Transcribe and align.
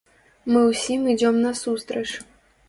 Мы 0.53 0.63
ўсім 0.69 1.03
ідзём 1.11 1.37
насустрач. 1.45 2.07